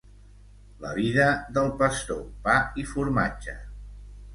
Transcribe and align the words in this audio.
La 0.85 0.93
vida 1.01 1.27
del 1.59 1.71
pastor, 1.85 2.27
pa 2.49 2.59
i 2.85 2.91
formatge. 2.97 3.61